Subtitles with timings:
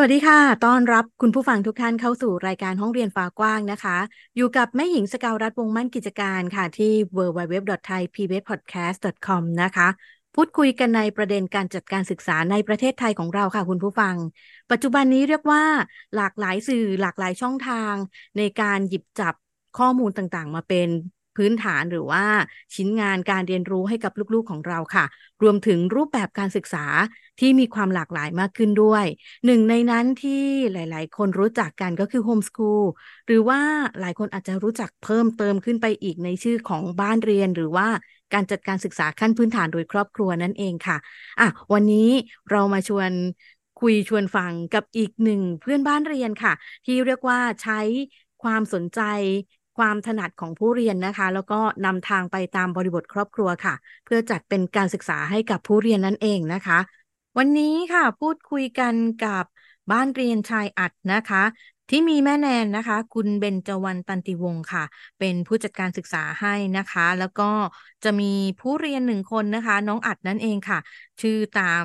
[0.00, 3.96] วัสดีค่ะ ต้อนรับคุณผู้ฟังทุกท่านเข้าสู่รายการห้องเรียนฟ้ากว้างนะคะ
[4.36, 9.88] อยู่กับแม่หญิงสกาวรัฐวงมั่นกิจการค่ะ ที่ www.thaipbspodcast.com นะคะ
[10.34, 14.14] พูดคุยกันในประเด็นการจัดการศึกษาในประเทศไทยของเราค่ะคุณผู้ฟัง
[14.70, 15.64] ปัจจุบันนี้เรียกว่า
[16.16, 17.94] หลากหลายสื่อหลากหลายช่องทาง
[18.38, 19.34] ในการหยิบจับ
[19.78, 20.88] ข้อมูลต่างๆ มาเป็น
[21.38, 22.24] พื้นฐานหรือว่า
[22.74, 25.04] ชิ้นงานการเรียนรู้ให้กับลูกๆของเราค่ะ
[25.42, 26.84] รวมถึงรูปแบบการศึกษา
[27.40, 29.04] ที่มีความหลากหลายมากขึ้นด้วย
[29.46, 32.82] หนึ่งในนั้นที่หลาย ๆ คนรู้จักกันก็คือโฮมสคูล
[33.26, 33.60] หรือว่า
[34.00, 37.88] หลายคนอาจจะรู้จักเพิ่มเติมขึ้นไปอีกในชื่อของบ้านเรียนหรือว่า
[38.34, 40.96] การจัดการศึกษาขั้นพื้นฐานโดยครอบครัวนั่นเองค่ะ
[41.40, 42.10] อะ วันนี้
[42.50, 43.10] เรามาชวน
[43.80, 46.52] คุยชวนฟังกับอีกหนึ่งเพื่อนบ้านเรียนค่ะ
[46.86, 47.80] ที่เรียกว่าใช้
[48.42, 49.00] ความสนใจ
[49.78, 56.78] ความถนัดของผู้เรียนนะคะ แล้วก็นำทางไปตามบริบทครอบครัวค่ะ เพื่อจัดเป็นการศึกษาให้กับผู้เรียนนั่นเองนะคะ
[57.38, 59.44] วันนี้ค่ะพูดคุยกันกับ
[59.90, 61.42] บ้านเรียนชายอัดนะคะ
[61.90, 64.84] ที่มีแม่แนนนะคะ คุณเบญจวรรณตันติวงศ์ค่ะ
[65.18, 67.50] เป็นผู้จัดการศึกษาให้นะคะ แล้วก็
[68.04, 70.78] จะมีผู้เรียนหนึ่งคนนะคะ น้องอัดนั่นเองค่ะ
[71.20, 71.84] ชื่อตาม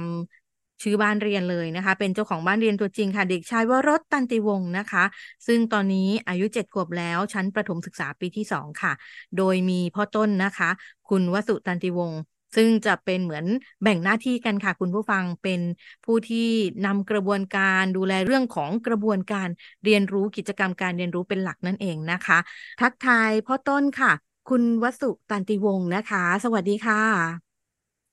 [0.83, 5.03] ชื่อบ้านเรียนเลยนะคะ เป็นเจ้าของบ้านเรียนตัวจริงค่ะเด็กชายวรสตันติวงศ์นะคะ
[5.47, 8.93] ซึ่งตอนนี้อายุเจ็ดขวบแล้วชั้นประถมศึกษาปีที่สองค่ะ
[9.37, 10.69] โดยมีพ่อต้นนะคะ
[11.09, 12.19] คุณวสุตันติวงศ์
[12.55, 13.45] ซึ่งจะเป็นเหมือน
[13.83, 15.61] แบ่งหน้าที่กันค่ะคุณผู้ฟังเป็น
[16.05, 16.47] ผู้ที่
[16.85, 19.47] นำกระบวนการดูแลเรื่องของกระบวนการ
[19.85, 22.37] เรียนรู้กิจกรรมการเรียนรู้เป็นหลักนั่นเองนะคะ
[22.81, 24.11] ทักทายพ่อต้นค่ะ
[24.49, 27.42] คุณวสุตันติวงศ์นะคะ สวัสดีค่ะ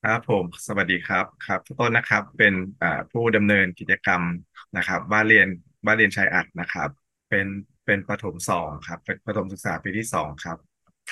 [0.03, 2.55] ครับผมสวัสดีครับครับทุกคนนะครับ เป็น
[3.11, 4.23] ผู้ดำเนินกิจกรรม
[4.77, 5.47] นะครับ บ้านเรียน
[5.87, 6.89] บ้านเรียนชายอัดนะครับ
[7.29, 7.47] เป็น
[7.85, 10.59] เป็นประถมสองครับ เป็นประถมศึกษาปีที่สองครับ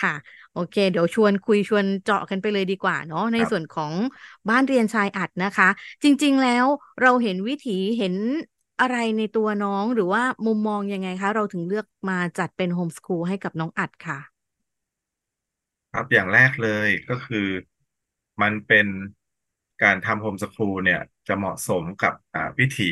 [0.00, 0.15] ค่ะ
[0.54, 3.93] โอเค เดี๋ยวชวนคุยชวนเจาะกันไปเลยดีกว่าเนาะในส่วนของ
[4.48, 5.69] บ้านเรียนชายอัดนะคะ
[6.03, 6.66] จริงๆแล้ว
[7.03, 8.15] เราเห็นวิถีเห็น
[8.81, 14.19] อะไรในตัวน้องหรือว่ามุมมองยังไงคะ เราถึงเลือกมาจัดเป็นโฮมสคูลให้กับน้องอัดค่ะ
[15.93, 17.38] ครับอย่างแรกเลยก็คือ
[18.43, 18.87] มันเป็น
[19.82, 22.15] การทำโฮมสคูลเนี่ยจะเหมาะสมกับ
[22.59, 22.91] วิถี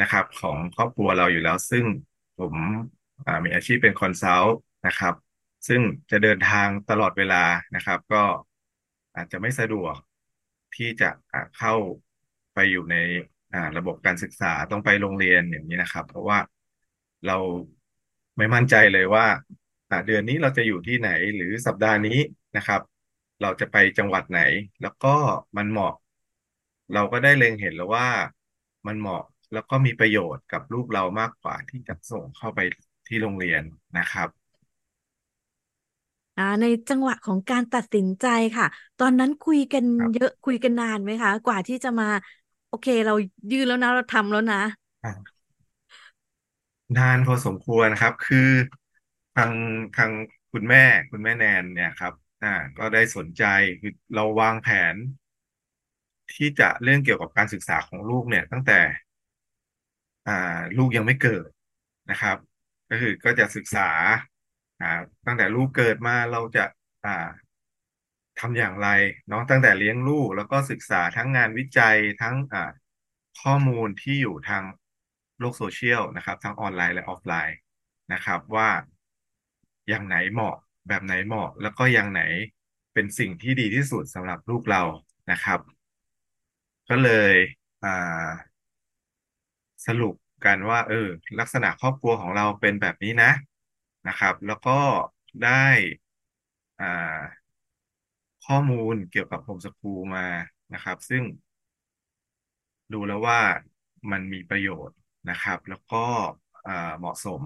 [0.00, 1.84] นะครับของครอบครัวเราอยู่แล้ว ซึ่ง
[2.38, 2.54] ผม
[3.44, 5.14] มีอาชีพเป็น consult นะครับ
[5.68, 5.80] ซึ่ง
[6.10, 7.44] จะเดินทางตลอดเวลา
[7.76, 8.22] นะครับ ก็
[9.16, 9.94] อาจจะไม่สะดวก
[10.76, 11.10] ที่จะ
[11.58, 11.74] เข้า
[12.54, 12.96] ไปอยู่ใน
[13.76, 16.38] ระบบการศึกษาต้องไปโรงเรียนอย่างนี้นะครับ เพราะว่า
[17.26, 17.36] เรา
[18.38, 19.26] ไม่มั่นใจเลยว่า
[20.06, 22.18] เดือนนี้เราจะอยู่ที่ไหนหรือสัปดาห์นี้
[22.56, 22.80] นะครับ
[23.42, 24.38] เราจะไปจังหวัดไหน
[24.80, 25.08] แล้วก็
[25.56, 25.92] มันเหมาะ
[26.94, 28.08] เราก็ได้เล็งเห็นแล้วว่า
[28.86, 29.22] มันเหมาะ
[29.52, 32.60] แล้วก็มีประโยชน์กับลูกเรามากกว่าที่จะส่งเข้าไป
[33.06, 33.62] ที่โรงเรียน
[33.98, 34.28] นะครับ
[36.36, 38.24] อ่า ในจังหวะของการตัดสินใจ
[38.56, 38.66] ค่ะ
[38.98, 42.04] ตอนนั้นคุยกันเยอะคุยกันนานไหมคะ กว่าที่จะมา
[42.66, 43.12] โอเค เรา
[43.50, 44.56] ยืนแล้วนะเราทำแล้วนะ
[46.96, 48.48] นานพอสมควรนะครับ คือ
[49.34, 49.52] ทาง
[49.96, 50.10] ทาง
[50.52, 53.44] คุณแม่คุณแม่แนนเนี่ยครับ อ่า ก็ได้สนใจ
[53.80, 54.94] คือเราวางแผน
[56.34, 58.80] ที่จะเรื่องเกี่ยวกับการศึกษาของลูกเนี่ย ตั้งแต่
[60.26, 60.32] อ่า
[60.76, 61.48] ลูกยังไม่เกิด
[62.10, 62.36] นะครับ
[62.88, 63.88] ก็คือก็จะศึกษา
[64.80, 64.86] อ่า
[65.26, 66.64] ตั้งแต่ลูกเกิดมาเราจะ
[67.04, 67.10] อ่า
[68.40, 68.88] ทำอย่างไร
[69.28, 72.70] เนาะตั้งแต่เลี้ยงลูก แล้วก็ศึกษาทั้งงานวิจัยทั้งอ่า
[73.40, 74.64] ข้อมูลที่อยู่ทาง
[75.38, 77.56] โลกโซเชียลนะครับ ทั้งออนไลน์และออฟไลน์
[78.12, 78.68] นะครับ ว่า
[79.88, 80.56] อย่างไหนเหมาะ
[80.88, 82.20] แบบไหนเหมาะ แล้วก็อย่างไหน
[82.92, 84.82] เป็นสิ่งที่ดีที่สุดสำหรับลูกเรา
[85.30, 85.60] นะครับ
[86.88, 87.34] ก็เลย
[87.82, 87.88] อ่า
[89.86, 91.08] สรุปกันว่า เออ
[91.40, 93.30] ลักษณะครอบครัวของเราเป็นแบบนี้นะ
[94.08, 94.78] นะครับ แล้วก็
[95.44, 95.66] ได้
[96.78, 97.42] อ่า
[98.46, 100.26] ข้อมูลเกี่ยวกับโฮมสกูลมา
[100.74, 101.22] นะครับ ซึ่ง
[102.92, 103.40] ดูแล้วว่า
[104.10, 104.96] มันมีประโยชน์
[105.30, 106.04] นะครับ แล้วก็
[106.98, 107.40] เหมาะสม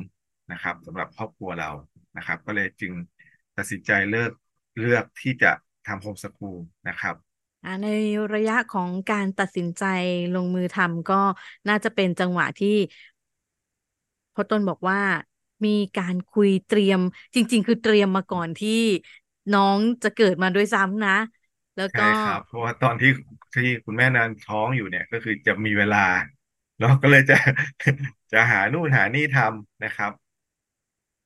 [0.52, 1.70] นะครับสำหรับครอบครัวเรา
[2.16, 2.92] นะครับ ก็เลยจึง
[3.56, 4.32] ตัดสินใจเลือก
[4.78, 5.52] เลือกที่จะ
[5.86, 7.16] ทำโฮมสกูลนะครับ
[7.82, 7.86] ใน
[8.34, 9.82] ระยะของการตัดสินใจ
[10.34, 11.14] ลงมือทำก็
[11.68, 12.68] น่าจะเป็นจังหวะที่
[14.34, 14.98] พอต้นบอกว่า
[15.64, 17.00] มีการคุยเตรียม
[17.34, 18.70] จริง ๆ คือเตรียมมาก่อนที่
[19.52, 21.10] น้องจะเกิดมาด้วยซ้ำนะ
[21.76, 23.10] แล้วก็ใช่ครับ เพราะว่าตอนที่
[23.54, 25.98] ที่คุณแม่นานท้องอยู่เนี่ย ก็คือจะมีเวลา
[26.78, 27.34] เราก็เลยจะ
[28.32, 30.12] จะหานู่นหานี่ทำนะครับ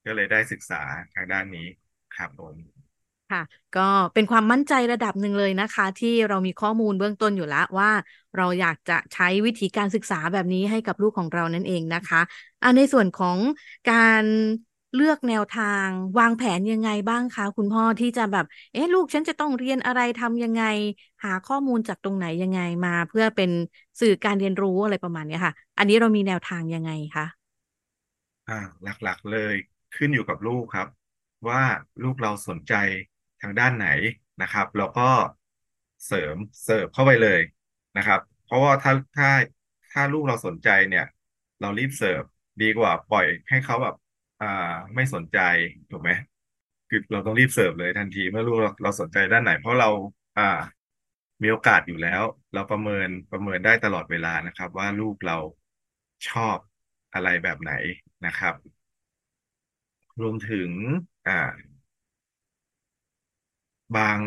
[0.04, 0.82] ก็เลยได้ศึกษา
[1.14, 1.66] ทางด้านนี้
[2.20, 2.56] ครับผม
[3.30, 3.42] ค่ะ
[3.76, 7.90] ก็เป็นความมั่นใจระดับหนึ่งเลยนะคะ ที่เรามีข้อมูลเบื้องต้นอยู่แล้วว่า
[8.36, 12.20] เราอยากจะใช้วิธีการศึกษาแบบนี้ให้กับลูกของเรานั่นเองนะคะ
[12.62, 13.38] อ่าในส่วนของ
[13.90, 14.24] การ
[14.94, 15.86] เลือกแนวทาง
[16.18, 20.62] วางแผนยังไงบ้างคะคุณพ่อที่จะแบบ เอ๊ะลูกฉันจะต้องเรียนอะไรทำยังไง
[21.24, 23.50] หาข้อมูลจากตรงไหนยังไงมา เพื่อเป็น
[24.00, 27.26] สื่อการเรียนรู้อะไรประมาณนี้ค่ะ อันนี้เรามีแนวทางยังไงคะ
[28.48, 29.54] อ่าหลักๆเลย
[29.94, 30.88] ขึ้นอยู่กับลูกครับ
[31.48, 31.62] ว่า
[32.02, 32.74] ลูกเราสนใจ
[33.40, 33.86] ทางด้านไหน
[34.42, 35.02] นะครับ แล้วก็
[36.06, 37.40] เสริมเสิร์ฟเข้าไปเลย
[37.96, 39.28] นะครับ เพราะว่าถ้าถ้า
[39.92, 41.04] ถ้าลูกเราสนใจเนี่ย
[41.60, 42.22] เรารีบเสิร์ฟ
[42.62, 43.94] ดีกว่าปล่อยให้เขาแบบ
[44.40, 44.46] อ่า
[44.94, 45.38] ไม่สนใจ
[45.90, 46.10] ถูกไหม
[46.88, 49.88] คือเราต้องรีบเสิร์ฟเลยทันทีเมื่อลูกเราเราสนใจด้านไหน เพราะเรา
[50.36, 50.42] อ่า
[51.42, 52.22] มีโอกาสอยู่แล้ว
[52.52, 55.36] เราประเมินประเมินได้ตลอดเวลานะครับ ว่าลูกเรา
[56.28, 56.58] ชอบ
[57.14, 57.72] อะไรแบบไหน
[58.26, 58.54] นะครับ
[60.20, 60.70] รวมถึง
[61.26, 61.70] อ่า
[63.96, 64.20] บาง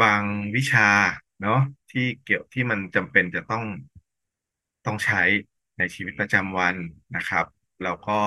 [0.00, 0.22] บาง
[0.56, 0.88] วิชา
[1.40, 1.60] เนาะ
[1.90, 3.64] ที่เกี่ยวที่มันจำเป็นจะต้อง
[4.84, 5.22] ต้องใช้
[5.78, 6.76] ในชีวิตประจำวัน
[7.16, 7.46] นะครับ
[7.82, 8.20] เราก็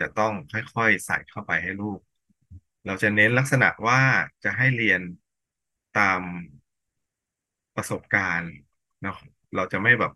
[0.00, 2.00] จะต้องค่อยๆใส่เข้าไปให้ลูก
[2.86, 4.00] เราจะเน้นลักษณะว่า
[4.44, 5.00] จะให้เรียน
[5.98, 6.22] ตาม
[7.76, 8.52] ประสบการณ์
[9.02, 9.16] เนาะ
[9.54, 10.12] เราจะไม่แบบ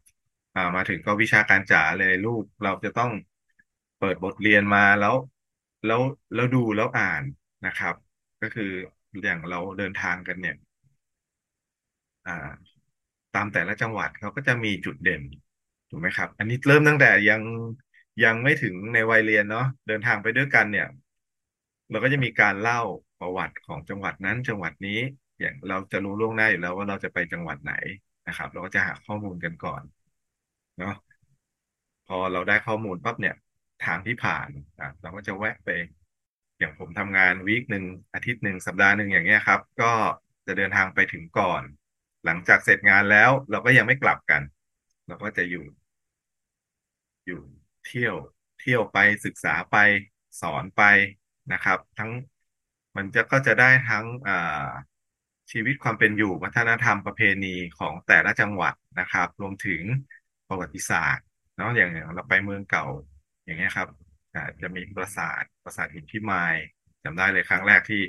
[0.55, 3.11] อ่ามาถึงก็วิชาการจ๋าเลยลูก เราจะต้อง
[3.99, 5.15] เปิดบทเรียนมาแล้ว
[5.87, 6.01] แล้ว
[6.35, 7.25] แล้วดูแล้วอ่าน
[7.67, 7.95] นะครับ
[8.41, 8.71] ก็คือ
[9.23, 10.55] อย่างเราเดินทางกันเนี่ย
[12.27, 12.33] อ่า
[13.35, 15.23] ตามแต่ละจังหวัดเขาก็จะมีจุดเด่น
[15.91, 17.43] ถูกไหมครับ อันนี้เริ่มตั้งแต่ยัง
[18.25, 20.87] ยังไม่ถึงในวัยเรียนเนาะเดินทางไปด้วยกันเนี่ย
[21.91, 22.81] เราก็จะมีการเล่า
[23.19, 24.99] ประวัติของจังหวัดนั้น จังหวัดนี้
[25.41, 27.73] อย่างเราจะรู้ล่วงหน้าอยู่แล้วว่าเราจะไปจังหวัดไหน
[28.27, 29.83] นะครับ เราก็จะหาข้อมูลกันก่อน
[30.79, 30.95] เนาะ
[32.07, 33.35] พอเราได้ข้อมูลปั๊บเนี่ย
[33.87, 34.49] ทางที่ผ่าน
[34.81, 35.69] อะเราก็จะแวะไป
[36.59, 37.85] อย่างผมทำงานวีคหนึ่ง
[38.15, 39.93] อาทิตย์หนึ่งสัปดาห์หนึ่งอย่างเงี้ยครับ ก็
[40.47, 41.63] จะเดินทางไปถึงก่อน
[42.25, 44.43] หลังจากเสร็จงานแล้ว เราก็ยังไม่กลับกัน
[45.07, 45.65] เราก็จะอยู่
[47.27, 47.41] อยู่
[47.85, 48.17] เที่ยว
[48.59, 49.77] เที่ยวไปศึกษาไป
[50.41, 50.83] สอนไป
[51.53, 52.11] นะครับ ทั้ง
[52.97, 54.05] มันจะก็จะได้ทั้ง
[55.53, 59.83] ชีวิตความเป็นอยู่วัฒนธรรมประเพณีของแต่ละจังหวัดนะครับ รวมถึง
[60.49, 61.27] ประวัติศาสตร์
[61.57, 62.85] เนาะอย่างเราไปเมืองเก่า
[63.53, 63.89] อย่างเงี้ยครับ
[64.63, 66.57] จะมีปราสาทปราสาทหินพิมาย
[67.05, 68.01] จำได้เลยครั้งแรกที่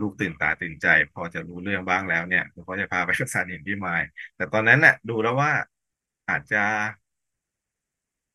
[0.00, 4.02] ลูกตื่นตาตื่นใจ พอจะรู้เรื่องบ้างแล้วเนี่ยเขาจะพาไปปราสาทหินพิมาย
[4.36, 5.52] แต่ตอนนั้นน่ะ ดูแล้วว่า
[6.28, 6.64] อาจจะ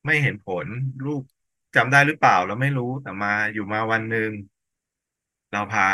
[0.05, 0.67] ไม่เห็นผล
[1.05, 1.21] ลูก
[1.75, 4.31] จำได้หรือเปล่าเราไม่รู้แต่มาอยู่มาวันหนึ่ง
[5.51, 5.87] เราพา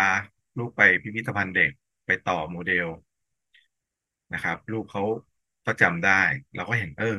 [0.58, 1.72] ลูกไปพิพิธภัณฑ์เด็ก
[2.06, 2.88] ไปต่อโมเดล
[4.34, 5.04] นะครับ ลูกเขา
[5.66, 6.22] ก็จำได้
[6.56, 7.18] เราก็เห็นเออ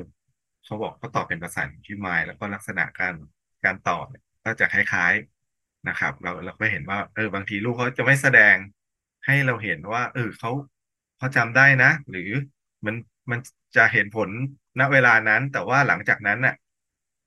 [0.64, 3.14] เขาบอกเขาต่อเป็นภาษาพิมาย แล้วก็ลักษณะการ
[3.64, 8.56] การต่อเนี่ยก็จะคล้ายๆนะครับ เราเราก็เห็นว่า เออบางทีลูกเขาจะไม่แสดง
[9.26, 10.50] ให้เราเห็นว่า เออเขา
[11.16, 12.22] เขาจำได้นะ หรือ
[12.86, 12.94] มัน
[13.30, 13.40] มัน
[13.76, 14.30] จะเห็นผล
[14.78, 16.54] ณเวลานั้น แต่ว่าหลังจากนั้นน่ะ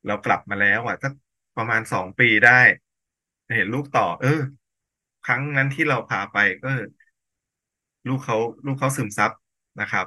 [0.06, 1.12] เรากลับมาแล้วอะสัก
[1.56, 2.52] ประมาณสองปีได้
[3.56, 4.30] เห็นลูกต่อ เออ
[5.24, 6.70] ครั้งนั้นที่เราพาไปก็
[8.08, 9.32] ลูกเขาลูกเขาซึมซับ
[9.80, 10.06] นะครับ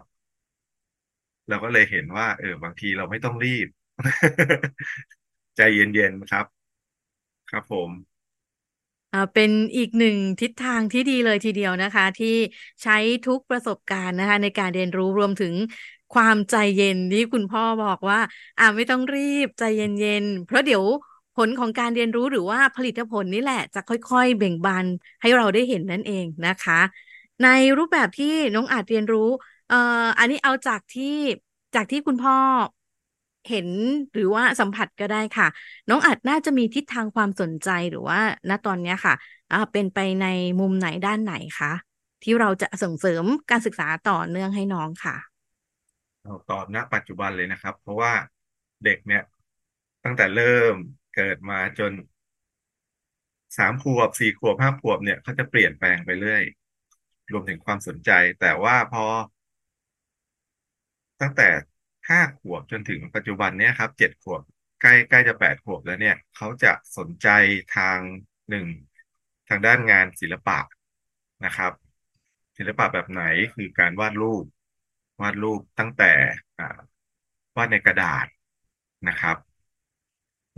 [1.48, 3.68] เราก็เลยเห็นว่า เออบางทีเราไม่ต้องรีบ
[5.58, 6.46] ใจเย็นๆครับ
[7.50, 7.90] ครับผม
[9.12, 12.28] อ่าเป็นอีกหนึ่งทิศทางที่ดีเลยทีเดียวนะคะ ที่
[12.82, 12.92] ใช้
[13.24, 15.54] ทุกประสบการณ์นะคะ ในการเรียนรู้รวมถึง
[16.14, 18.18] ความใจเย็นที่คุณพ่อบอกว่า
[18.58, 20.84] อ่าไม่ต้องรีบใจเย็นๆเพราะเดี๋ยว
[21.34, 24.86] ผลของการเรียนรู้หรือว่าผลิตผลนี่แหละ จะค่อยๆ เบ่งบาน
[25.20, 26.74] ให้เราได้เห็นนั่นเองนะคะ
[27.42, 27.46] ใน
[27.78, 29.28] รูปแบบที่น้องอาจเรียนรู้
[29.68, 29.76] เอ่อ
[30.18, 31.04] อันนี้เอาจากที่
[31.74, 32.34] จากที่คุณพ่อ
[33.48, 33.68] เห็น
[34.14, 35.48] หรือว่าสัมผัสก็ได้ค่ะ
[35.88, 39.14] น้องอาจน่าจะมีทิศทางความสนใจหรือว่าณตอนนี้ค่ะ
[39.72, 40.26] เป็นไปใน
[40.60, 41.72] มุมไหนด้านไหนคะ
[42.22, 45.16] ที่เราจะส่งเสริมการศึกษาต่อเนื่องให้น้องค่ะ
[46.50, 48.12] ตอบณปัจจุบันเลยนะครับ เพราะว่า
[48.84, 49.22] เด็กเนี่ย
[50.04, 50.74] ตั้งแต่เริ่ม
[51.16, 51.92] เกิดมาจน
[53.56, 56.42] สามขวบสี่ขวบห้าขวบเนี่ยเขาจะเปลี่ยนแปลงไปเรื่อย
[57.32, 59.04] รวมถึงความสนใจ แต่ว่าพอ
[61.20, 61.48] ตั้งแต่
[62.10, 64.40] ห้าขวบจนถึงปัจจุบันเนี้ยครับเจ็ดขวบ
[64.80, 67.28] ใกล้ใกล้จะแปดขวบแล้วเนี่ย เขาจะสนใจ
[67.76, 67.98] ทาง
[68.48, 68.66] หนึ่ง
[69.48, 70.58] ทางด้านงานศิลปะ
[71.44, 71.72] นะครับ
[72.56, 73.22] ศิลปะแบบไหน
[73.54, 74.44] คือการวาดรูป
[75.22, 76.12] วาดรูปตั้งแต่
[77.56, 78.26] วาดในกระดาษ
[79.08, 79.36] นะครับ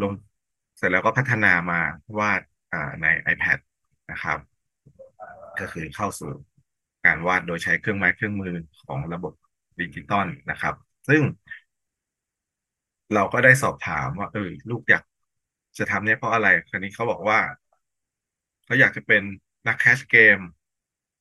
[0.00, 0.12] ลง
[0.76, 1.80] เสร็จแล้วก็พัฒนามา
[2.19, 2.40] วาด
[3.02, 3.59] ใน iPad
[4.11, 4.38] นะครับ
[5.61, 6.33] ก็คือเข้าสู่
[7.07, 8.54] การวาดโดยใช้เครื่องไม้เครื่องมือ
[8.87, 9.33] ของระบบ
[9.80, 10.75] ดิจิตอลนะครับ
[11.11, 11.23] ซึ่ง
[13.14, 15.02] เราก็ได้สอบถามว่า เออ ลูกอยาก
[15.79, 17.38] จะทำเนี่ยเพราะอะไรคราวนี้เขาบอกว่า
[18.64, 19.23] เขาอยากจะเป็น
[19.67, 20.38] นัก cast เกม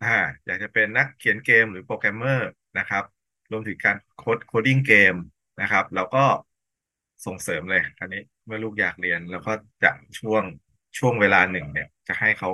[0.01, 0.08] อ่า
[0.46, 3.03] อยากจะเป็นนักเขียนเกมหรือโปรแกรมเมอร์นะครับ
[3.51, 5.15] รวมถึงการ code coding game
[5.62, 6.25] นะครับ เราก็
[7.25, 9.51] ส่งเสริมเลยอันนี้เมื่อลูกอยากเรียน แล้วก็
[9.84, 10.43] จะช่วง
[10.98, 12.50] ช่วงเวลาหนึ่งเนี่ย จะให้เขา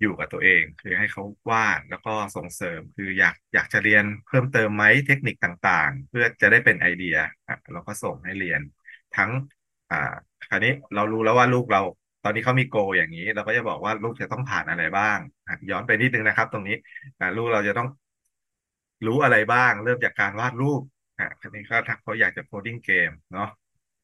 [0.00, 7.14] อยู่กับตัวเอง คือให้เขาวาดแล้วก็ส่งเสริม คืออยากอยากจะเรียนเพิ่มเติมไหมเทคนิคต่างๆ เพื่อจะได้เป็นไอเดีย
[7.48, 8.60] อะเราก็ส่งให้เรียน
[9.16, 9.30] ทั้ง
[9.90, 9.96] อ่า
[10.48, 11.80] คราวนี้เรารู้แล้วว่าลูกเรา
[12.22, 15.18] ตอนนี้เขามี goal อย่างนี้ เราก็จะบอกว่าลูกจะต้องผ่านอะไรบ้าง
[15.70, 16.74] ย้อนไปนิดนึงนะครับ ตรงนี้
[17.36, 17.88] ลูกเราจะต้อง
[19.06, 20.82] รู้อะไรบ้าง เริ่มจากการวาดรูป
[21.18, 23.48] อะคราวนี้ก็ถ้าเขาอยากจะ coding game เนาะ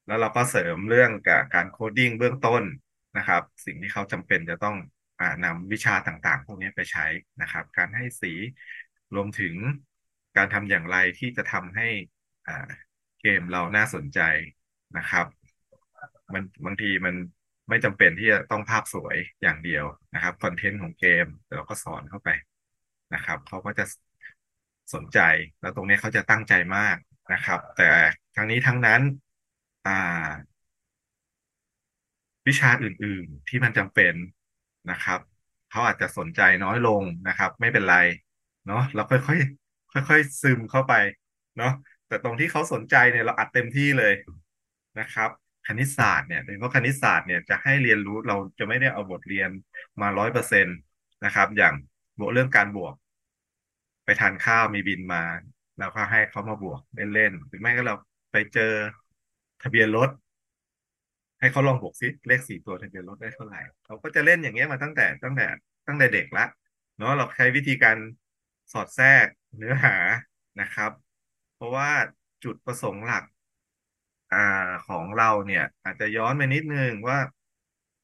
[0.07, 2.63] แล้วเราก็เสริมเรื่องกับการ coding เบื้องต้น
[3.17, 4.77] นะครับ สิ่งที่เขาจำเป็นจะต้อง
[5.45, 7.07] นำวิชาต่างๆ พวกนี้ไปใช้
[7.41, 8.33] นะครับ การให้สี
[9.15, 9.55] รวมถึง
[10.37, 11.89] การทำอย่างไรที่จะทำให้
[13.21, 14.21] เกมเราน่าสนใจ
[14.97, 15.27] นะครับ
[16.35, 17.15] มันบางทีมัน
[17.69, 22.29] ไม่จำเป็นที่จะต้องภาพสวยอย่างเดียวนะครับคอนเทนต์ของเกมเราก็สอนเข้าไป
[23.15, 23.85] นะครับเขาก็จะ
[24.95, 25.19] สนใจ
[25.61, 26.97] แล้วตรงนี้เขาจะตั้งใจมาก
[27.33, 27.91] นะครับ แต่
[28.35, 29.01] ทั้งนี้ทั้งนั้น
[29.85, 29.91] อ่า
[32.47, 34.15] วิชาอื่น ๆที่มันจำเป็น
[34.91, 35.21] นะครับ
[35.71, 37.97] เขาอาจจะสนใจน้อยลงนะครับ ไม่เป็นไร
[38.67, 40.95] เนาะเราค่อยๆค่อย ๆ ซึมเข้าไป
[41.59, 41.73] เนาะ
[42.09, 44.15] แต่ตรงที่เขาสนใจเนี่ยเราอัดเต็มที่เลย
[45.01, 45.31] นะครับ
[45.67, 49.51] คณิตศาสตร์เนี่ยโดยเฉพาะคณิตศาสตร์เนี่ยจะให้เรียนรู้เราจะไม่ได้เอาบทเรียน
[50.01, 50.77] มาร้อยเปอร์เซ็นต์
[51.25, 51.75] นะครับ อย่าง
[52.19, 52.95] บวกเรื่องการบวก
[54.05, 55.23] ไปทานข้าวมีบินมา
[55.79, 56.81] แล้วก็ให้เขามาบวก
[57.15, 57.95] เล่นๆหรือไม่ก็เรา
[58.33, 58.73] ไปเจอ
[59.63, 60.09] ทะเบียนรถ
[61.41, 65.47] ให้เขาลองบวกซิเลขสี่ตัวทะเบียนรถได้เท่าไหร่เขาก็จะเล่นอย่างเงี้ยมาตั้งแต่ตั้งแต่
[65.87, 66.47] ตั้งแต่เด็กละ
[66.99, 67.97] เนาะเราใช้วิธีการ
[68.73, 69.27] สอดแทรก
[69.57, 69.97] เนื้อหา
[70.61, 70.91] นะครับ
[71.55, 71.91] เพราะว่า
[72.45, 73.25] จุดประสงค์หลัก
[74.31, 74.37] อ่า
[74.87, 77.19] ของเราเนี่ย อาจจะย้อนไปนิดนึงว่า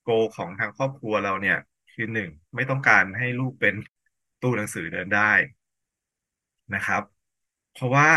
[0.03, 1.57] โกของทางครอบครัวเราเนี่ย
[1.93, 3.75] คือหนึ่งไม่ต้องการให้ลูกเป็น
[4.41, 5.33] ตู้หนังสือเดินได้
[6.75, 7.03] นะครับ
[7.73, 8.11] เพราะว่า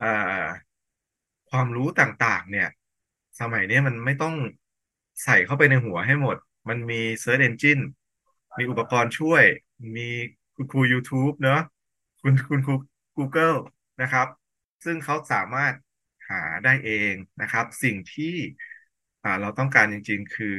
[0.00, 0.06] อ่า
[1.50, 2.68] ความรู้ต่างๆ เนี่ย
[3.40, 4.34] สมัยนี้มันไม่ต้อง
[5.24, 6.36] ใส่เข้าไปในหัวให้หมด
[6.68, 7.82] มันมี Search Engine
[8.58, 9.44] มีอุปกรณ์ช่วย
[9.96, 10.08] มี
[10.54, 11.60] คุณครู YouTube เนอะ
[12.22, 12.74] คุณคุณครู
[13.16, 13.58] Google
[14.02, 14.26] นะครับ
[14.84, 15.74] ซึ่งเขาสามารถ
[16.28, 18.34] หาได้เองนะครับ สิ่งที่
[19.24, 20.56] อ่าเราต้องการจริง ๆ คือ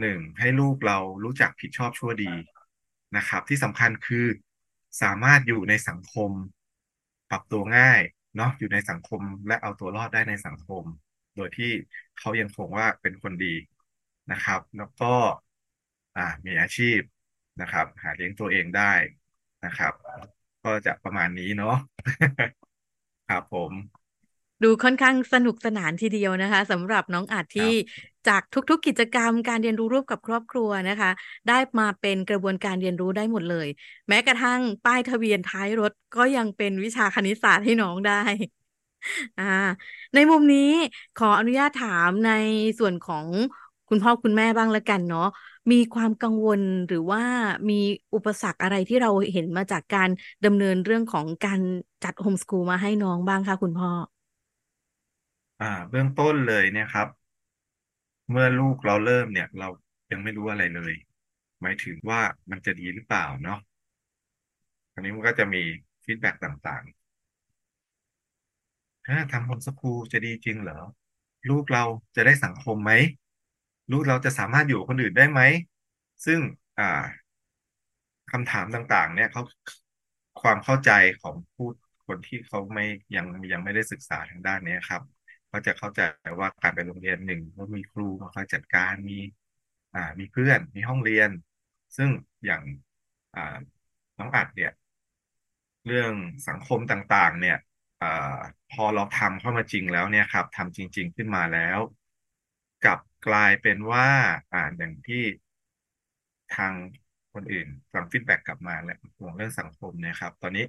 [0.00, 2.32] หนึ่งให้ลูกเรารู้จักผิดชอบชั่วดี
[3.16, 4.26] นะครับ ที่สำคัญคือ
[5.02, 6.30] สามารถอยู่ในสังคม
[7.30, 8.00] ปรับตัวง่าย
[8.36, 10.84] เนาะอยู่ในสังคมและเอาตัวรอดได้ในสังคม
[11.36, 11.70] โดยที่
[12.16, 13.54] เขายังคงว่าเป็นคนดี
[14.30, 15.06] นะครับ แล้วก็
[16.16, 17.00] อ่ามีอาชีพ
[17.60, 18.92] นะครับ หาเลี้ยงตัวเองได้
[19.64, 19.92] นะครับ
[20.62, 21.74] ก็จะประมาณนี้เนาะ
[23.28, 23.72] ครับผม
[24.62, 27.72] ดูค่อนข้างสนุกสนานทีเดียวนะคะสำหรับน้องอาจที่
[28.28, 31.10] จากทุกๆกิจกรรมการเรียนรู้ร่วมกับครอบครัวนะคะ
[31.48, 33.68] ได้มาเป็นกระบวนการเรียนรู้ได้หมดเลย
[34.08, 38.22] แม้กระทั่งป้ายทะเบียนท้ายรถก็ยังเป็นวิชาคณิตศาสตร์ให้น้องได้
[39.36, 39.44] อ่า
[40.14, 40.58] ในมุมนี้
[41.14, 42.28] ขออนุญาตถามใน
[42.78, 43.26] ส่วนของ
[43.88, 45.22] คุณพ่อคุณแม่บ้างละกันเนาะ
[45.70, 47.22] มีความกังวลหรือว่า
[47.68, 47.74] มี
[48.14, 50.08] อุปสรรคอะไรที่เราเห็นมาจากการ
[50.44, 51.60] ดำเนินเรื่องของการ
[52.02, 53.90] จัดโฮมสคูลมาให้น้องบ้างคะคุณพ่อ
[55.60, 57.08] อ่า เบื้องต้นเลยเนี่ยครับ
[58.30, 59.68] เมื่อลูกเราเริ่มเนี่ย เรา
[60.10, 60.92] ยังไม่รู้อะไรเลย
[61.62, 63.58] หมายถึงว่ามันจะดีหรือเปล่าเนาะ
[64.94, 65.62] อันนี้มันก็จะมี
[66.04, 67.05] feedback ต่างๆ
[69.06, 70.80] ถ้าทำ homeschool จะดีจริงเหรอ
[71.48, 71.84] ลูกเรา
[72.16, 72.92] จะได้สังคมไหม
[73.90, 75.40] ลูกเราจะสามารถอยู่คนอื่นได้ไหม
[76.24, 76.40] ซึ่ง
[76.78, 77.02] อ่า
[78.30, 79.42] คำถามต่างๆ เนี่ยเขา
[80.40, 80.90] ความเข้าใจ
[81.22, 81.66] ของผู้
[82.06, 82.84] คนที่เขาไม่
[83.16, 85.02] ยังยังไม่ได้ศึกษาทางด้านนี้ครับ
[85.48, 86.00] เขาจะเข้าใจ
[86.40, 89.18] ว่าการไปโรงเรียนหนึ่งว่ามีครูมาคอยจัดการมี
[89.94, 91.30] อ่ามีเพื่อนมีห้องเรียน
[91.96, 92.10] ซึ่ง
[92.44, 92.62] อย่าง
[93.34, 93.56] อ่า
[94.18, 94.70] น้องอัฑฒ์เนี่ย
[95.86, 96.12] เรื่อง
[96.48, 97.56] สังคมต่างๆ เนี่ย
[98.72, 101.78] พอเราทำเข้ามาจริงแล้วเนี่ยครับทำจริง ๆขึ้นมาแล้ว
[102.84, 104.08] กลับกลายเป็นว่า
[104.52, 105.22] อ่าอย่างที่
[106.50, 106.74] ทาง
[107.32, 110.64] คนอื่นฟัง feedback กลับมาและห่วงเรื่องสังคมเนี่ยครับ ตอนนี้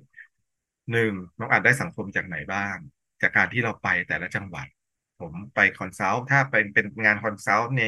[0.91, 2.75] หนึ่งน้องอัฑฒ์ได้สังคมจากไหนบ้าง
[3.21, 4.67] จากการที่เราไปแต่ละจังหวัด
[5.19, 7.83] ผมไป consult ถ้าเป็นเป็นงาน consult ใน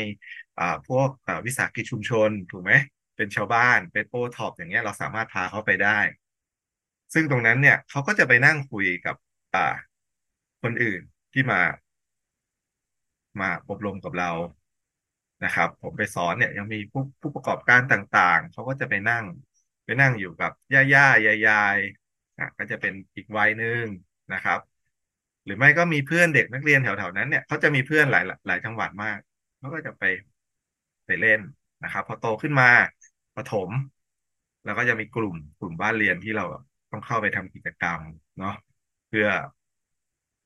[0.59, 2.71] อ่าพวกอ่าวิสาหกิจชุมชน ถูกไหม
[3.17, 5.99] เป็นชาวบ้านเป็นโอท็อปอย่างเงี้ยเราสามารถพาเขาไปได้
[7.13, 9.15] ซึ่งตรงนั้นเนี่ยเขาก็จะไปนั่งคุยกับ
[9.53, 9.59] อ่า
[10.61, 11.01] คนอื่น
[11.33, 11.61] ที่มา
[13.39, 14.31] มาอบรมกับเรา
[15.43, 19.25] นะครับ ผมไปสอนเนี่ยยังมีผู้ผู้ประกอบการต่างๆ เขาก็จะไปนั่ง
[19.85, 21.77] ไปนั่งอยู่กับย่าย่ายายยาย
[22.37, 23.85] อะก็จะเป็นอีกวัยหนึ่ง
[24.33, 24.59] นะครับ
[25.45, 29.17] หรือไม่ก็มีเพื่อนเด็กนักเรียนแถวๆนั้นเนี่ยเขาจะมีเพื่อนหลายหลายจังหวัดมาก
[29.59, 30.03] เขาก็จะไป
[31.05, 31.39] ไปเล่น
[31.83, 32.69] นะครับ พอโตขึ้นมา
[33.35, 33.69] ประถม
[34.63, 36.45] แล้วก็จะมีกลุ่มกลุ่มบ้านเรียนที่เรา
[36.91, 37.99] ต้องเข้าไปทำกิจกรรม
[38.39, 38.53] เนาะ
[39.09, 39.27] เพื่อ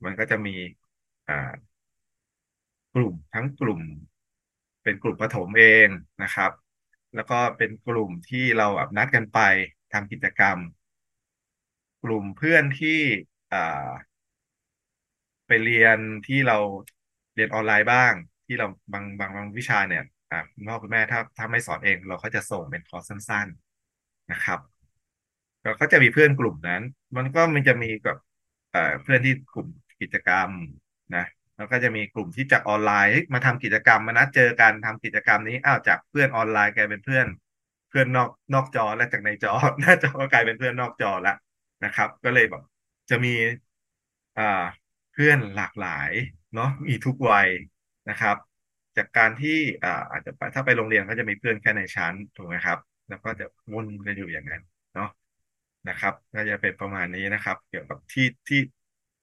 [0.05, 0.55] มันก็จะมี
[1.27, 1.33] อ่า
[2.95, 3.81] กลุ่มทั้งกลุ่ม
[4.83, 5.87] เป็นกลุ่มประถมเอง
[6.23, 6.51] นะครับ
[7.15, 9.39] แล้วก็เป็นกลุ่มที่เราแบบนัดกันไป
[9.91, 10.57] ทำกิจกรรม
[12.03, 12.99] กลุ่มเพื่อนที่
[13.53, 13.89] อ่า
[15.47, 16.57] ไปเรียนที่เรา
[17.35, 18.13] เรียนออนไลน์บ้าง
[18.45, 23.47] ที่เราบางบางบางวิชาเนี่ยอ่าคุณพ่อคุณแม่ถ้าถ้าไม่สอนเองเราก็จะส่งเป็นคอร์สสั้น
[23.89, 24.59] ๆนะครับ
[25.63, 26.81] เราก็จะมีเพื่อนกลุ่มนั้น
[27.15, 28.17] มันก็มันจะมีกับ
[29.01, 29.67] เพื่อนที่กลุ่ม
[30.01, 30.49] กิจกรรม
[31.15, 31.25] นะ
[31.55, 37.27] แล้วก็จะมีกลุ่มที่จากออนไลน์มาทำกิจกรรมมานัดเจอกันทำกิจกรรมนี้อ้าวจากเพื่อนออนไลน์กลายเป็นเพื่อน
[37.89, 41.35] เพื่อนนอกนอกจอและจากในจอหน้าจอก็กลายเป็นเพื่อนนอกจอแล้ว
[41.83, 42.61] นะครับ ก็เลยแบบ
[43.09, 43.33] จะมี
[44.37, 44.43] อ่า
[45.11, 46.11] เพื่อนหลากหลาย
[46.53, 47.49] เนาะมีทุกวัย
[48.09, 48.35] นะครับ
[48.97, 49.49] จากการที่
[49.83, 52.77] อ่าอาจจะไปถ้าไปโรงเรียนก็จะมีเพื่อนแค่ในชั้นถูกไหมครับ
[53.07, 54.61] แล้วก็จะวนกันอยู่อย่างนั้น
[54.93, 55.07] เนาะ
[55.89, 58.59] นะครับก็จะเป็นประมาณนี้นะครับ เกี่ยวกับที่ที่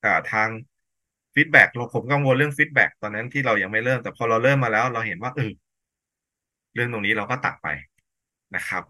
[0.05, 0.51] อ่าทาง
[1.35, 5.51] feedback เราผมกังวลเรื่อง feedback ตอนนั้นที่เรายังไม่เริ่ม แต่พอเราเริ่มมาแล้ว เราเห็นว่าเออ
[6.75, 7.67] เรื่องตรงนี้เราก็ตัดไป
[8.55, 8.83] นะครับ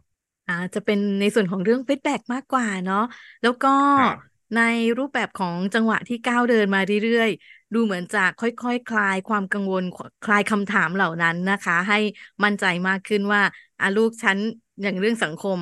[0.47, 2.97] อ่าจะเป็นในส่วนของเรื่องฟีดแบ็กมากกว่าเนาะ
[3.43, 4.59] แล้วก็ครับใน
[4.99, 9.83] รูปแบบของจังหวะที่ก้าวเดินมาเรื่อยๆ ดูเหมือนจะค่อยๆคคลายความกังวล
[10.23, 11.97] คลายคำถามเหล่านั้นนะคะ ให้
[12.45, 13.43] มั่นใจมากขึ้นว่า
[13.81, 14.39] อะลูกฉัน
[14.83, 15.59] อย่างเรื่องสังคม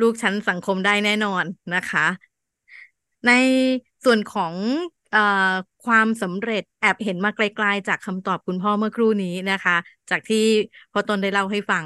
[0.00, 2.06] ลูกฉันสังคมได้แน่นอนนะคะ
[3.26, 3.30] ใน
[4.04, 4.54] ส่วนของ
[5.14, 5.16] อ
[5.84, 9.76] ความสำเร็จแอบเห็นมาไกลๆจากคำตอบคุณพ่อเมื่อครู่นี้นะคะ
[10.10, 10.44] จากที่
[10.92, 11.84] พ่อตนได้เล่าให้ฟัง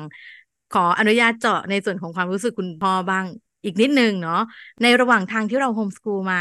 [0.71, 3.25] ขออนุญาตเจาะในส่วนของความรู้สึกคุณพ่อบ้าง
[3.65, 4.41] อีกนิดนึงเนาะ
[4.83, 6.41] ในระหว่างทางที่เราโฮมสกูลมา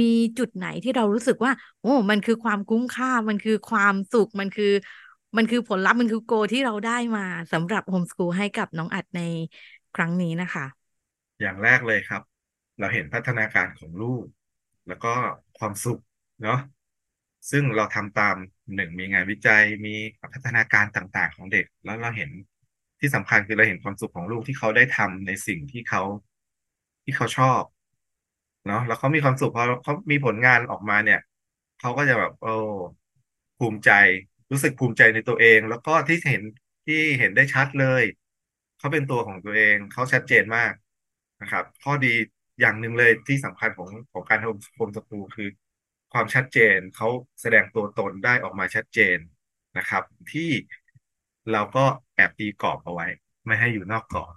[0.00, 0.04] มี
[0.38, 4.72] จุดไหนที่เรารู้สึกว่า โอ้มันคือความคุ้มค่ามันคือความสุขมันคือ
[5.36, 7.22] มันคือผลลัพธ์มันคือโกที่เราได้มา
[7.52, 9.20] สำหรับโฮมสกูลให้กับน้องอัดใน
[9.94, 10.77] ครั้งนี้นะคะ
[11.40, 12.22] อย่างแรกเลยครับ
[12.78, 14.24] เราเห็นพัฒนาการของลูก
[14.88, 15.12] แล้วก็
[15.58, 15.98] ความสุข
[16.42, 16.58] เนาะ
[17.50, 18.36] ซึ่งเราทำตาม
[18.74, 19.94] หนึ่งมีงานวิจัยมี
[20.34, 22.30] พัฒนาการต่างๆ ของเด็ก แล้วเราเห็น
[23.00, 26.02] ที่สำคัญคือเราเห็นความสุขของลูกที่เขาได้ทำในสิ่งที่เขา
[27.04, 27.62] ที่เขาชอบ
[28.66, 31.18] เนาะแล้วเขามีความสุขพอเขามีผลงานออกมาเนี่ย
[31.80, 32.48] เขาก็จะแบบโอ้
[33.58, 33.90] ภูมิใจ
[34.50, 36.42] รู้สึกภูมิใจในตัวเอง แล้วก็ที่เห็น
[36.86, 38.02] ที่เห็นได้ชัดเลย
[38.78, 40.72] เขาเป็นตัวของตัวเอง เขาชัดเจนมาก
[41.40, 42.14] นะครับ ข้อดี
[42.60, 45.48] อย่างหนึ่งเลยที่สำคัญของของการโฮมโฮมสกูลคือ
[46.12, 47.08] ความชัดเจนเขา
[47.40, 49.18] แสดงตัวตนได้ออกมาชัดเจน
[49.78, 50.50] นะครับ ที่
[51.52, 53.06] เราก็แอบตีกรอบเอาไว้
[53.46, 54.34] ไม่ให้อยู่นอกกรอบ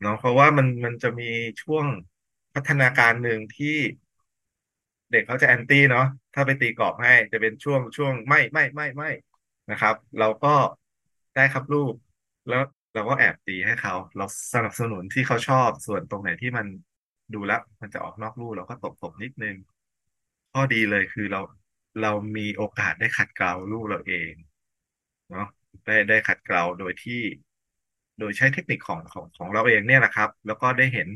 [0.00, 1.30] เนาะเพราะว่ามันมันจะมี
[1.62, 1.86] ช่วง
[2.54, 3.76] พัฒนาการหนึ่งที่
[5.10, 9.10] เด็กเขาจะแอนตี้เนาะถ้าไปตีกรอบให้จะเป็นช่วงช่วงไม่ไม่ไม่ไม่
[9.70, 10.54] นะครับ เราก็
[11.34, 11.94] ได้ครับลูก
[12.48, 12.62] แล้ว
[12.94, 14.24] เราก็แอบตีให้เขา เรา
[14.54, 16.66] สนับสนุนที่เขาชอบส่วนตรงไหนที่มัน
[17.34, 19.56] ดูแล้ว มันจะออกนอกลู่เราก็ตบตบนิดนึง
[20.52, 21.40] ข้อดีเลยคือเรา
[22.02, 24.32] เรามีโอกาสได้ขัดเกลาลูกเราเอง
[25.30, 25.46] เนาะ
[25.84, 27.20] ได้ได้ขัดเกลาโดยที่
[28.18, 31.08] โดยใช้เทคนิคของของของเราเองเนี่ยแหละครับ แล้วก็ได้เห็น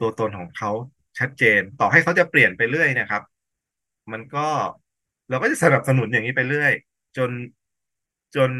[0.00, 0.70] ตัวตนของเขา
[1.18, 3.22] ชัดเจน ต่อให้เขาจะเปลี่ยนไปเรื่อยนะครับ
[4.12, 4.46] มันก็
[5.30, 6.72] เราก็จะสนับสนุนอย่างนี้ไปเรื่อย
[7.16, 7.30] จน
[8.36, 8.50] จน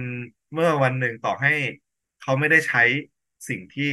[0.53, 1.53] เมื่อวันหนึ่งต่อให้
[2.21, 2.83] เขาไม่ได้ใช้
[3.49, 3.89] สิ่งที่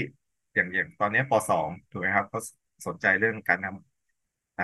[0.53, 2.39] อย่างอย่างตอนนี้ปสองถูกไหมครับเขา
[2.87, 4.63] สนใจเรื่องการทำอ่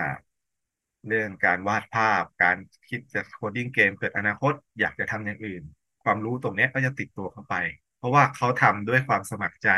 [1.06, 2.56] เรื่องการวาดภาพ การ
[2.88, 5.62] คิดจะโคดดิ้งเกมเกิดอนาคต อยากจะทำอย่างอื่น
[6.04, 7.54] ความรู้ตรงนี้ก็จะติดตัวเข้าไป
[7.96, 9.68] เพราะว่าเขาทำด้วยความสมัครใจ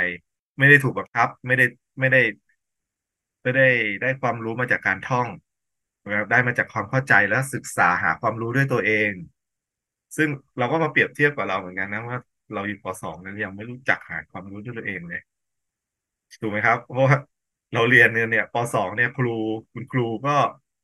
[0.59, 1.64] ไม่ได้ถูกบังคับ ไม่ได้
[2.00, 2.20] ไม่ได้
[3.42, 3.68] ไม่ได้
[4.02, 5.29] ได้ความรู้มาจากการท่อง
[6.05, 9.11] นะครับได้มาจากความเข้าใจและศึกษาหาความรู้ด้วยตัวเอง
[10.16, 12.18] ซึ่งเราก็มาเปรียบเทียบกับเราเหมือนกันนะว่า
[12.55, 15.20] เราอยู่ปสองนั้นยังไม่รู้จักหาความรู้ด้วยตัวเองเลย
[16.40, 17.16] ถูกไหมครับเพราะว่า
[17.74, 19.37] เราเรียนเนี่ยเนี่ยปสองเนี่ยครู
[19.72, 20.31] คุณครูก็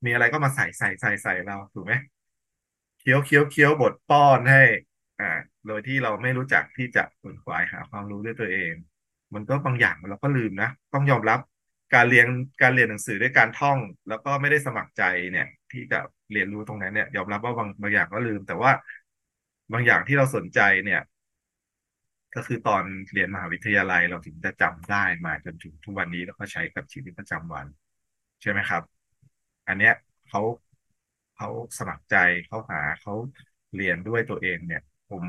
[0.05, 1.93] มีอะไรก็มาใส่ใส่ใส่ใส่เราถูกไหม
[2.99, 4.63] เคี้ยวเคี้ยวเคี้ยวบทป้อนให้
[5.21, 5.25] อ่า
[5.67, 8.73] โดยที่เราไม่รู้จักที่จะขวนขวายหาความรู้ด้วยตัวเอง
[9.35, 11.41] มันก็บางอย่างเราก็ลืมนะต้องยอมรับ
[11.95, 12.27] การเรียน
[12.63, 15.99] การเรียนหนังสือด้วยการท่อง แล้วก็ไม่ได้สมัครใจเนี่ย ที่จะ
[16.33, 18.71] เรียนรู้ตรงนั้นเนี่ย ยอมรับว่าบางบางอย่างก็ลืม แต่ว่า
[19.73, 21.01] บางอย่างที่เราสนใจเนี่ย
[22.35, 27.67] ก็คือตอนเรียนมหาวิทยาลัยเราถึงจะจำได้มาจนถึงทุกวันนี้แล้วก็ใช้กับชีวิตประจำวัน
[28.41, 28.83] ใช่ไหมครับ
[29.69, 29.93] อันเนี้ย
[30.29, 30.41] เขา
[31.35, 31.49] เขา
[31.79, 32.15] สมัครใจ
[32.47, 33.13] เขาหาเขา
[33.75, 35.25] เรียนด้วยตัวเองเนี่ย ผม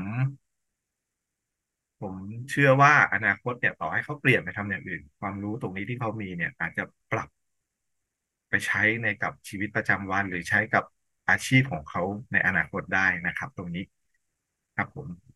[2.00, 2.14] ผม
[2.50, 7.28] เชื่อว่าอนาคตเนี่ยต่อให้เขาเปลี่ยนไปทำอย่างอื่น ความรู้ตรงนี้ที่เขามีเนี่ย อาจจะปรับ
[8.48, 10.84] ไปใช้ในกับชีวิตประจำวัน หรือใช้กับ
[11.28, 13.84] อาชีพของเขาในอนาคตได้นะครับ ตรงนี้
[14.76, 15.34] ครับผม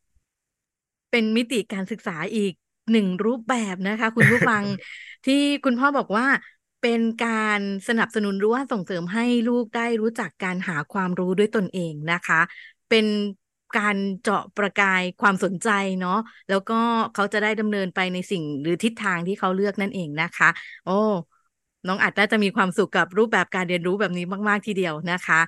[1.10, 2.52] เป็นมิติการศึกษาอีก
[2.92, 4.62] หนึ่งรูปแบบนะคะ คุณผู้ฟัง
[5.26, 6.26] ที่คุณพ่อบอกว่า
[6.82, 12.40] เป็นการสนับสนุนหรือว่าส่งเสริมให้ลูกได้รู้จักการหาความรู้ด้วยตนเองนะคะ
[12.88, 13.06] เป็น
[13.78, 15.68] การเจาะประกายความสนใจ
[16.00, 16.80] เนาะแล้วก็
[17.14, 20.48] เขาจะได้ดำเนินไปในสิ่งหรือทิศทางที่เขาเลือกนั่นเองนะคะ
[20.84, 20.90] โอ้
[21.86, 25.40] น้องอาจน่าจะมีความสุขกับรูปแบบการเรียนรู้แบบนี้มาก ๆ ทีเดียวนะคะ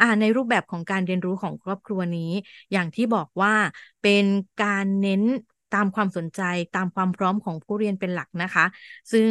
[0.00, 2.30] อ่าในรูปแบบของการเรียนรู้ของครอบครัวนี้
[2.72, 3.54] อย่างที่บอกว่า
[4.02, 4.24] เป็น
[4.62, 5.22] การเน้น
[5.74, 6.40] ตามความสนใจ
[6.76, 8.64] ตามความพร้อมของผู้เรียนเป็นหลักนะคะ
[9.12, 9.30] ซึ่ง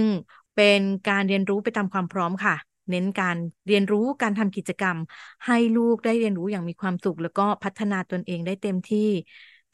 [0.55, 2.55] เป็นการเรียนรู้ไปตามความพร้อมค่ะ
[2.89, 4.97] เน้นการเรียนรู้การทำกิจกรรม
[5.45, 9.09] ให้ลูกได้เรียนรู้อย่างมีความสุข แล้วก็พัฒนาตนเองได้เต็มที่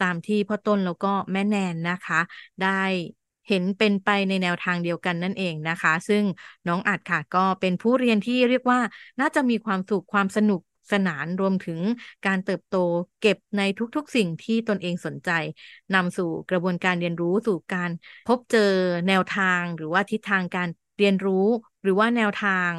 [0.01, 2.19] ตามที่พ่อต้นแล้วก็แม่แนนนะคะ
[2.63, 2.81] ได้
[3.47, 6.23] เห็นเป็นไปในแนวทางเดียวกันนั่นเองนะคะ ซึ่ง
[6.67, 8.79] น้องอัดค่ะก็เป็นผู้เรียนที่เรียกว่า
[9.19, 11.79] น่าจะมีความสุขความสนุก สนานรวมถึง
[12.25, 12.77] การเติบโต
[13.19, 13.61] เก็บใน
[13.95, 15.29] ทุกๆสิ่งที่ตนเองสนใจ
[15.93, 17.89] นำสู่กระบวนการเรียนรู้สู่การ
[18.27, 18.59] พบเจอ
[19.07, 21.45] แนวทางหรือว่าทิศทางการเรียนรู้
[21.83, 22.71] หรือว่าแนวทาง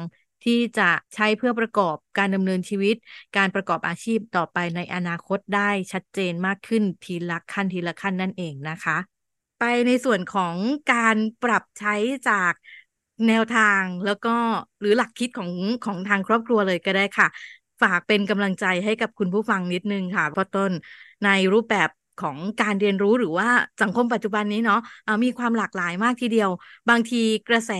[0.43, 2.95] ที่จะใช้เพื่อประกอบการดำเนินชีวิต
[3.37, 8.97] การประกอบอาชีพต่อไปในอนาคตได้ชัดเจนมากขึ้นทีละขั้นทีละขั้นนั่นเองนะคะ
[9.59, 10.55] ไปในส่วนของ
[10.93, 11.95] การปรับใช้
[12.29, 12.53] จาก
[13.27, 14.35] แนวทางแล้วก็
[14.79, 15.51] หรือหลักคิดของ
[15.85, 17.27] ของทางครอบครัวเลยก็ได้ค่ะ
[17.81, 20.71] ฝากเป็นกำลังใจให้กับคุณผู้ฟังนิดนึงค่ะพ่อต้น
[21.23, 21.89] ในรูปแบบ
[22.21, 23.49] ของการเรียนรู้หรือว่า
[23.81, 26.49] สังคมปัจจุบันนี้เนาะะมีความหลากหลายมากทีเดียว
[26.89, 27.17] บางที
[27.47, 27.71] กระแส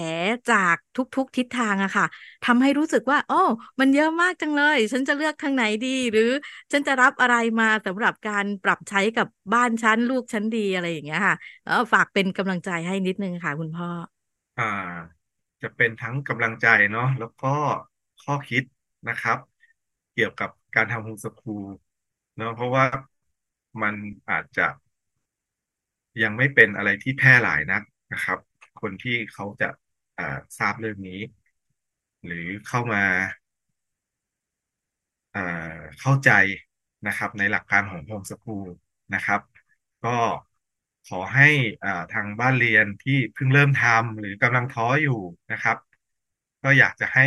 [0.52, 0.76] จาก
[1.16, 2.06] ทุกๆทิศทางอะค่ะ
[2.46, 3.36] ทำให้รู้สึกว่า โอ้
[3.80, 6.30] มันเยอะมากจังเลย ฉันจะเลือกทางไหนดี หรือ
[6.72, 13.88] ฉันจะรับอะไรมาสำหรับการปรับใช้กับบ้านฉันลูกฉันดีอะไรอย่างเงี้ยค่ะแล้วฝากเป็นกำลังใจให้นิดนึงค่ะ คุณพ่อ
[14.58, 14.64] อ่า
[15.62, 17.48] จะเป็นทั้งกำลังใจเนาะแล้วก็
[18.20, 18.64] ข้อคิด
[19.08, 19.38] นะครับ
[20.14, 21.66] เกี่ยวกับการทำโฮมสคูล
[22.36, 22.86] เนาะเพราะว่า
[23.82, 23.96] มัน
[24.30, 24.68] อาจจะ
[26.24, 28.40] ยังไม่เป็นอะไรที่แพร่หลายนักนะครับ
[28.82, 29.70] คนที่เขาจะ
[30.60, 31.20] ทราบเรื่องนี้
[32.26, 33.04] หรือเข้ามา
[36.00, 36.30] เข้าใจ
[37.08, 38.68] นะครับ ในหลักการของโฮมสคูล
[39.14, 39.42] นะครับ
[40.06, 40.18] ก็
[41.06, 41.50] ขอให้
[42.14, 45.20] ทางบ้านเรียนที่เพิ่งเริ่มทำหรือกำลังท้ออยู่
[45.52, 45.78] นะครับ
[46.64, 47.26] ก็อยากจะให้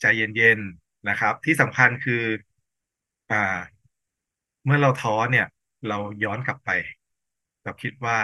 [0.00, 2.22] ใจเย็นๆ นะครับ ที่สำคัญคือ
[3.30, 3.36] อ่า
[4.64, 5.46] เมื่อเราท้อเนี่ย
[5.88, 6.70] เราย้อนกลับไป
[7.64, 8.16] เราคิดว่า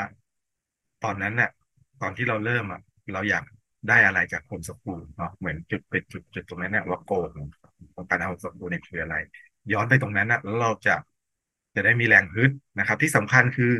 [1.04, 1.50] ตอนนั้นเนี่ย
[2.00, 2.80] ตอนที่เราเริ่มอะ
[3.12, 3.44] เราอยาก
[3.88, 7.12] ได้อะไรจากโฮมสกูลเนาะเหมือนจุดเป็นจุดจุดตรงนั้นเนี่ยว่าโก
[7.94, 9.14] ของการทำโฮมสกูลเนี่ยคืออะไร
[9.72, 10.94] ย้อนไปตรงนั้นนะแล้วเราจะ
[11.74, 13.72] จะได้มีแรงฮึดนะครับ ที่สำคัญคือ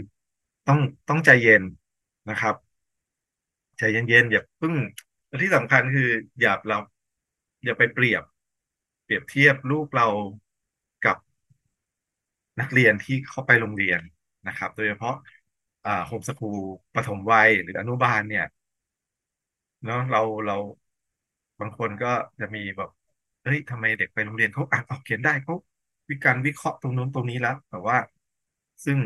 [0.68, 1.62] ต้องต้องใจเย็น
[2.30, 2.54] นะครับ
[3.78, 4.74] ใจเย็นๆอย่าพิ่ง
[5.42, 6.08] ที่สำคัญคือ
[6.40, 6.78] อย่าเรา
[7.64, 8.22] อย่าไปเปรียบ
[9.10, 10.06] รียบเทียบลูกเรา
[11.04, 11.16] กับ
[12.60, 14.00] นักเรียนที่เข้าไปโรงเรียน
[14.48, 15.14] นะครับ โดยเฉพาะ
[16.06, 16.58] โฮมสคูล
[16.94, 18.44] ปฐมวัยหรืออนุบาลเนี่ย
[19.84, 20.54] เนาะเราเรา
[21.60, 22.90] บางคนก็จะมีแบบ
[23.42, 25.54] เฮ้ยทำไมเด็กไปโรงเรียนเขาอ่านออกเขียนได้เขา
[26.08, 27.96] วิการวิเคราะห์ตรงนู้นตรงนี้แล้วแต่ว่า
[28.84, 28.98] ซึ่ง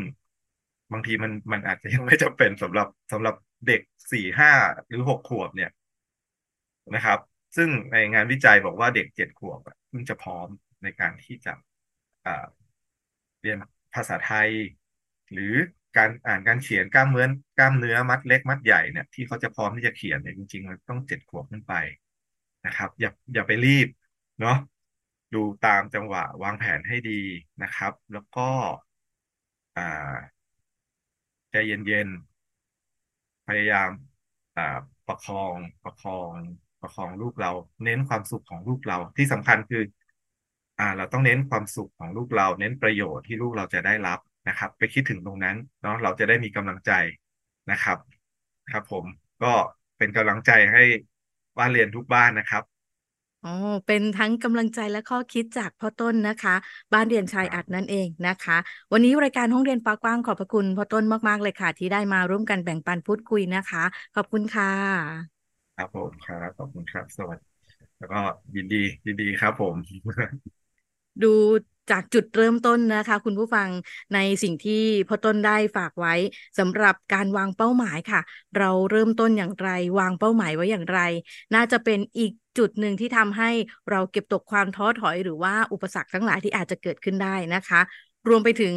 [0.91, 3.35] บางทีมันมันอาจจะยังไม่จำเป็นสำหรับสำหรับ
[3.67, 4.51] เด็กสี่ห้า
[4.87, 5.69] หรือหกขวบเนี่ย
[6.93, 7.19] นะครับ
[7.55, 10.47] ซึ่งในงานวิจัยบอกว่าเด็กเจ็ดขวบเพิ่งจะพร้อม
[10.83, 11.53] ในการที่จะ
[13.41, 13.57] เรียน
[13.93, 14.49] ภาษาไทย
[15.31, 15.53] หรือ
[15.97, 21.73] การอ่านการเขียนกล้ามเนื้อกล้ามเนื้อมัดเล็กมัดใหญ่เนี่ยที่เขาจะพร้อมที่จะเขียนเนี่ยจริงๆมันต้องเจ็ดขวบขึ้นไป
[22.65, 23.87] นะครับ อย่าอย่าไปรีบ
[24.39, 24.57] เนาะ
[25.33, 27.21] ดูตามจังหวะวางแผนให้ดี
[27.63, 28.41] นะครับ แล้วก็
[31.51, 33.89] ใจเย็นๆพยายาม
[35.07, 36.33] ประคองประคอง
[36.85, 37.51] ประคองลูกเรา
[37.85, 39.83] เน้นความสุขของลูกเรา ที่สำคัญคือ
[40.79, 46.91] อ่า เราต้องเน้นความสุขของลูกเรา เน้นประโยชน์ที่ลูกเราจะได้รับนะครับ ไปคิดถึงตรงนั้นเนาะเราจะได้มีกำลังใจ
[47.71, 47.97] นะครับ
[48.71, 49.05] ครับ ผม
[49.43, 49.53] ก็
[49.97, 50.83] เป็นกำลังใจให้
[51.57, 52.63] บ้านเรียนทุกบ้านนะครับ
[53.43, 53.49] อ๋อ
[53.85, 56.55] เป็นทั้งกำลังใจและข้อคิดจากพ่อต้นนะคะ
[56.93, 58.57] บ้านเรียนชายอัดนั่นเองนะคะ
[58.91, 63.83] วันนี้รายการห้องเรียนฟ้ากว้างขอบพระคุณพ่อต้นมาก ๆ เลยค่ะ ที่ได้มาร่วมกันแบ่งปันพูดคุยนะคะ
[64.15, 65.34] ขอบคุณค่ะ
[65.75, 67.47] ครับผมครับขอบคุณครับ สวัสดี
[67.97, 68.19] แล้วก็
[68.55, 69.75] ยินดียินดีครับผม
[71.23, 71.33] ดู
[71.91, 73.69] จากจุดเริ่มต้นนะคะ คุณผู้ฟัง
[74.13, 76.13] ในสิ่งที่พ่อต้นได้ฝากไว้
[76.59, 78.21] สำหรับการวางเป้าหมายค่ะ
[78.57, 80.99] เราเริ่มต้นอย่างไร วางเป้าหมายไว้อย่างไร
[81.55, 83.49] น่าจะเป็นอีกจุดหนึ่งที่ทำให้
[83.89, 87.81] เราเก็บตกความท้อถอยหรือว่าอุปสรรคทั้งหลายที่อาจจะเกิดขึ้นได้นะคะ
[88.29, 88.75] รวมไปถึง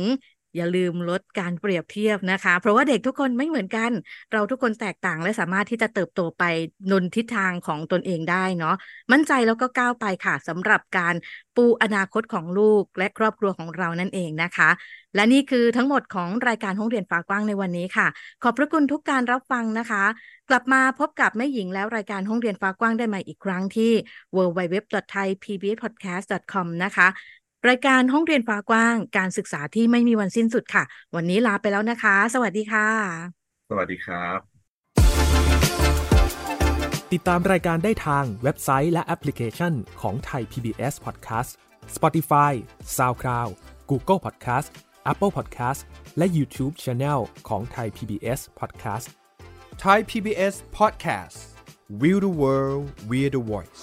[0.57, 3.91] อย่าลืมลดการเปรียบเทียบนะคะ เพราะว่าเด็กทุกคนไม่เหมือนกัน
[4.33, 6.45] เราทุกคนแตกต่างและสามารถที่จะเติบโตไป
[6.91, 8.75] นนทิศทางของตนเองได้เนาะ
[9.13, 11.15] มั่นใจแล้วก็ก้าวไปค่ะสำหรับการ
[11.57, 14.71] ปูอนาคตของลูกและครอบครัวของเรานั่นเองนะคะ
[15.15, 18.07] และนี่คือทั้งหมดของรายการห้องเรียนฟ้ากว้างในวันนี้ค่ะ
[18.43, 20.05] ขอบพระคุณทุกการรับฟังนะคะ
[20.49, 23.93] กลับมาพบกับแม่หญิงแล้วรายการห้องเรียนฟ้ากว้างได้ใหม่อีกครั้งที่
[24.37, 27.09] www.thaipbspodcast.com นะคะ
[27.67, 32.89] รายการห้องเรียนฟ้ากว้างการศึกษาที่ไม่มีวันสิ้นสุดค่ะ วันนี้ลาไปแล้วนะคะ สวัสดีค่ะ
[33.71, 34.39] สวัสดีครับ
[37.13, 41.51] ติดตามรายการได้ทางเว็บไซต์และแอปพลิเคชันของไทย PBS Podcast
[41.97, 42.53] Spotify
[42.97, 43.51] SoundCloud
[43.91, 44.69] Google Podcast
[45.13, 45.81] Apple Podcast
[46.19, 49.07] และ YouTube Channel ของไทย PBS Podcast
[49.83, 51.37] Thai PBS Podcast
[52.01, 53.83] We the World We the Voice